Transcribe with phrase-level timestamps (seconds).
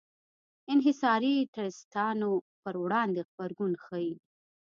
[0.73, 4.13] انحصاري ټرستانو پر وړاندې غبرګون ښيي.